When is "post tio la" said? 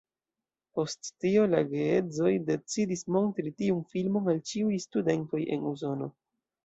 0.77-1.59